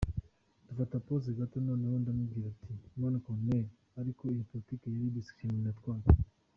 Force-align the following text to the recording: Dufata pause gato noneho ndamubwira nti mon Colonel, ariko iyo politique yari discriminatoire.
Dufata 0.67 0.95
pause 1.07 1.29
gato 1.39 1.57
noneho 1.67 1.95
ndamubwira 2.01 2.49
nti 2.77 2.87
mon 2.99 3.15
Colonel, 3.25 3.67
ariko 4.01 4.21
iyo 4.33 4.43
politique 4.51 4.85
yari 4.89 5.15
discriminatoire. 5.19 6.07